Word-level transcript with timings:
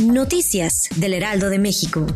Noticias 0.00 0.88
del 0.96 1.14
Heraldo 1.14 1.48
de 1.50 1.58
México. 1.58 2.06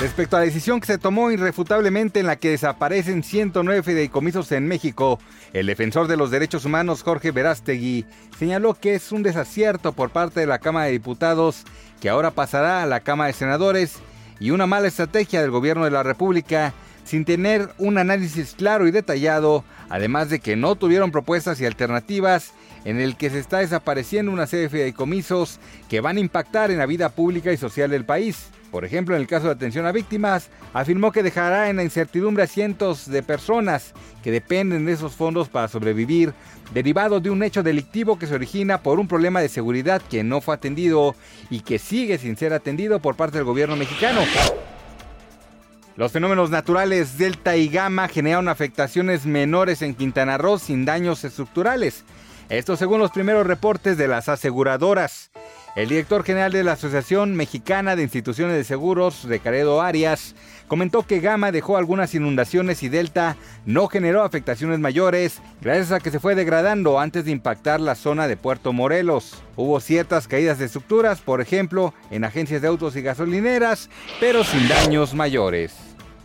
Respecto 0.00 0.36
a 0.36 0.40
la 0.40 0.46
decisión 0.46 0.80
que 0.80 0.86
se 0.86 0.98
tomó 0.98 1.30
irrefutablemente 1.30 2.18
en 2.18 2.26
la 2.26 2.36
que 2.36 2.50
desaparecen 2.50 3.22
109 3.22 3.82
fideicomisos 3.82 4.50
en 4.50 4.66
México, 4.66 5.20
el 5.52 5.66
defensor 5.66 6.08
de 6.08 6.16
los 6.16 6.30
derechos 6.30 6.64
humanos 6.64 7.02
Jorge 7.02 7.30
Verástegui 7.30 8.06
señaló 8.38 8.74
que 8.74 8.94
es 8.94 9.12
un 9.12 9.22
desacierto 9.22 9.92
por 9.92 10.10
parte 10.10 10.40
de 10.40 10.46
la 10.46 10.58
Cámara 10.58 10.86
de 10.86 10.92
Diputados 10.92 11.64
que 12.00 12.08
ahora 12.08 12.32
pasará 12.32 12.82
a 12.82 12.86
la 12.86 13.00
Cámara 13.00 13.28
de 13.28 13.34
Senadores 13.34 13.96
y 14.40 14.50
una 14.50 14.66
mala 14.66 14.88
estrategia 14.88 15.40
del 15.40 15.52
gobierno 15.52 15.84
de 15.84 15.92
la 15.92 16.02
República 16.02 16.74
sin 17.04 17.24
tener 17.24 17.68
un 17.78 17.98
análisis 17.98 18.54
claro 18.56 18.88
y 18.88 18.90
detallado, 18.90 19.64
además 19.88 20.30
de 20.30 20.40
que 20.40 20.56
no 20.56 20.74
tuvieron 20.74 21.12
propuestas 21.12 21.60
y 21.60 21.66
alternativas 21.66 22.52
en 22.84 23.00
el 23.00 23.16
que 23.16 23.30
se 23.30 23.38
está 23.38 23.58
desapareciendo 23.58 24.32
una 24.32 24.46
serie 24.46 24.64
de 24.64 24.70
fideicomisos 24.70 25.60
que 25.88 26.00
van 26.00 26.16
a 26.16 26.20
impactar 26.20 26.70
en 26.70 26.78
la 26.78 26.86
vida 26.86 27.10
pública 27.10 27.52
y 27.52 27.56
social 27.56 27.90
del 27.90 28.04
país. 28.04 28.50
Por 28.70 28.86
ejemplo, 28.86 29.14
en 29.14 29.20
el 29.20 29.28
caso 29.28 29.46
de 29.46 29.52
atención 29.52 29.84
a 29.84 29.92
víctimas, 29.92 30.48
afirmó 30.72 31.12
que 31.12 31.22
dejará 31.22 31.68
en 31.68 31.76
la 31.76 31.82
incertidumbre 31.82 32.42
a 32.42 32.46
cientos 32.46 33.06
de 33.06 33.22
personas 33.22 33.92
que 34.22 34.30
dependen 34.30 34.86
de 34.86 34.92
esos 34.92 35.12
fondos 35.14 35.50
para 35.50 35.68
sobrevivir, 35.68 36.32
derivado 36.72 37.20
de 37.20 37.28
un 37.28 37.42
hecho 37.42 37.62
delictivo 37.62 38.18
que 38.18 38.26
se 38.26 38.34
origina 38.34 38.78
por 38.78 38.98
un 38.98 39.08
problema 39.08 39.40
de 39.42 39.50
seguridad 39.50 40.00
que 40.00 40.24
no 40.24 40.40
fue 40.40 40.54
atendido 40.54 41.14
y 41.50 41.60
que 41.60 41.78
sigue 41.78 42.16
sin 42.16 42.36
ser 42.38 42.54
atendido 42.54 42.98
por 43.00 43.14
parte 43.14 43.36
del 43.36 43.44
gobierno 43.44 43.76
mexicano. 43.76 44.20
Los 45.94 46.10
fenómenos 46.10 46.48
naturales 46.48 47.18
Delta 47.18 47.54
y 47.58 47.68
Gamma 47.68 48.08
generaron 48.08 48.48
afectaciones 48.48 49.26
menores 49.26 49.82
en 49.82 49.94
Quintana 49.94 50.38
Roo 50.38 50.58
sin 50.58 50.86
daños 50.86 51.24
estructurales. 51.24 52.04
Esto 52.52 52.76
según 52.76 53.00
los 53.00 53.10
primeros 53.10 53.46
reportes 53.46 53.96
de 53.96 54.08
las 54.08 54.28
aseguradoras. 54.28 55.30
El 55.74 55.88
director 55.88 56.22
general 56.22 56.52
de 56.52 56.62
la 56.62 56.72
Asociación 56.72 57.34
Mexicana 57.34 57.96
de 57.96 58.02
Instituciones 58.02 58.54
de 58.54 58.64
Seguros, 58.64 59.24
Recaredo 59.24 59.80
Arias, 59.80 60.34
comentó 60.68 61.06
que 61.06 61.20
Gama 61.20 61.50
dejó 61.50 61.78
algunas 61.78 62.14
inundaciones 62.14 62.82
y 62.82 62.90
Delta 62.90 63.38
no 63.64 63.88
generó 63.88 64.22
afectaciones 64.22 64.80
mayores 64.80 65.40
gracias 65.62 65.92
a 65.92 66.00
que 66.00 66.10
se 66.10 66.20
fue 66.20 66.34
degradando 66.34 67.00
antes 67.00 67.24
de 67.24 67.30
impactar 67.30 67.80
la 67.80 67.94
zona 67.94 68.28
de 68.28 68.36
Puerto 68.36 68.74
Morelos. 68.74 69.42
Hubo 69.56 69.80
ciertas 69.80 70.28
caídas 70.28 70.58
de 70.58 70.66
estructuras, 70.66 71.22
por 71.22 71.40
ejemplo, 71.40 71.94
en 72.10 72.22
agencias 72.22 72.60
de 72.60 72.68
autos 72.68 72.96
y 72.96 73.00
gasolineras, 73.00 73.88
pero 74.20 74.44
sin 74.44 74.68
daños 74.68 75.14
mayores. 75.14 75.72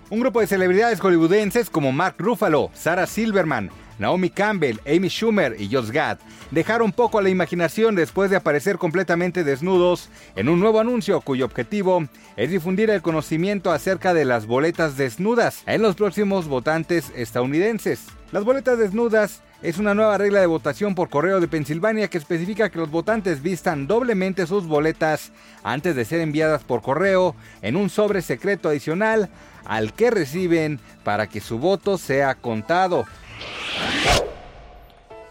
Un 0.10 0.20
grupo 0.20 0.42
de 0.42 0.48
celebridades 0.48 1.00
hollywoodenses 1.00 1.70
como 1.70 1.94
Mark 1.94 2.16
Ruffalo, 2.18 2.70
Sarah 2.74 3.08
Silverman, 3.08 3.72
Naomi 4.00 4.30
Campbell, 4.30 4.80
Amy 4.86 5.10
Schumer 5.10 5.56
y 5.60 5.70
Josh 5.72 5.90
Gad 5.90 6.20
dejaron 6.52 6.92
poco 6.92 7.20
a 7.20 7.22
la 7.22 7.30
imaginación 7.30 7.96
después 7.96 8.30
de 8.30 8.38
aparecer 8.38 8.78
completamente 8.78 9.44
desnudos 9.44 10.10
en 10.36 10.50
un 10.50 10.60
nuevo 10.60 10.80
anuncio 10.80 11.22
cuyo 11.22 11.46
objetivo 11.46 12.08
es 12.36 12.52
difundir 12.52 12.90
el 12.90 13.02
conocimiento 13.02 13.72
acerca 13.72 14.14
de 14.14 14.26
las 14.26 14.46
boletas 14.46 14.98
desnudas 14.98 15.64
en 15.66 15.82
los 15.82 15.96
próximos 15.96 16.48
votantes 16.48 17.12
estadounidenses. 17.16 18.06
Las 18.32 18.44
boletas 18.44 18.78
desnudas 18.78 19.42
es 19.62 19.80
una 19.80 19.96
nueva 19.96 20.18
regla 20.18 20.40
de 20.40 20.46
votación 20.46 20.94
por 20.94 21.10
correo 21.10 21.40
de 21.40 21.48
Pensilvania 21.48 22.10
que 22.10 22.20
especifica 22.20 22.70
que 22.70 22.78
los 22.78 22.92
votantes 22.92 23.42
vistan 23.42 23.88
doblemente 23.88 24.46
sus 24.46 24.68
boletas 24.68 25.32
antes 25.64 25.96
de 25.96 26.06
ser 26.06 26.22
enviadas 26.22 26.64
por 26.64 26.82
correo 26.82 27.36
en 27.62 27.76
un 27.76 27.90
sobre 27.90 28.22
secreto 28.22 28.70
adicional 28.70 29.30
al 29.66 29.94
que 29.94 30.12
reciben 30.12 30.80
para 31.04 31.28
que 31.28 31.42
su 31.42 31.58
voto 31.58 31.98
sea 31.98 32.36
contado. 32.36 33.06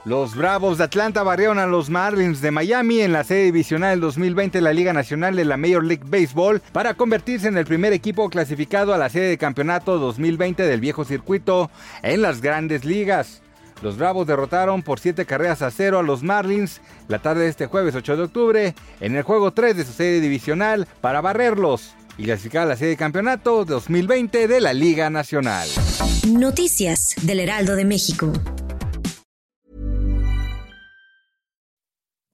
Los 0.06 0.36
Bravos 0.36 0.78
de 0.78 0.84
Atlanta 0.84 1.24
barrieron 1.24 1.58
a 1.58 1.66
los 1.66 1.90
Marlins 1.90 2.40
de 2.40 2.52
Miami 2.52 3.00
en 3.00 3.12
la 3.12 3.24
serie 3.24 3.46
divisional 3.46 3.90
del 3.90 4.02
2020 4.02 4.58
de 4.58 4.62
la 4.62 4.72
Liga 4.72 4.92
Nacional 4.92 5.34
de 5.34 5.44
la 5.44 5.56
Major 5.56 5.82
League 5.82 6.04
Baseball 6.06 6.62
para 6.70 6.94
convertirse 6.94 7.48
en 7.48 7.58
el 7.58 7.66
primer 7.66 7.92
equipo 7.92 8.30
clasificado 8.30 8.94
a 8.94 8.98
la 8.98 9.08
serie 9.08 9.30
de 9.30 9.36
campeonato 9.36 9.98
2020 9.98 10.62
del 10.62 10.80
viejo 10.80 11.04
circuito 11.04 11.72
en 12.04 12.22
las 12.22 12.40
grandes 12.40 12.84
ligas. 12.84 13.42
Los 13.82 13.98
Bravos 13.98 14.28
derrotaron 14.28 14.84
por 14.84 15.00
7 15.00 15.26
carreras 15.26 15.60
a 15.62 15.72
0 15.72 15.98
a 15.98 16.02
los 16.04 16.22
Marlins 16.22 16.80
la 17.08 17.18
tarde 17.18 17.42
de 17.42 17.48
este 17.48 17.66
jueves 17.66 17.96
8 17.96 18.16
de 18.16 18.22
octubre 18.22 18.74
en 19.00 19.16
el 19.16 19.24
juego 19.24 19.52
3 19.52 19.76
de 19.76 19.84
su 19.84 19.92
serie 19.92 20.20
divisional 20.20 20.86
para 21.00 21.20
barrerlos 21.20 21.96
y 22.16 22.22
clasificar 22.26 22.62
a 22.62 22.66
la 22.66 22.76
serie 22.76 22.90
de 22.90 22.96
campeonato 22.96 23.64
2020 23.64 24.46
de 24.46 24.60
la 24.60 24.72
Liga 24.72 25.10
Nacional. 25.10 25.66
Noticias 26.28 27.16
del 27.22 27.40
Heraldo 27.40 27.74
de 27.74 27.84
México. 27.84 28.32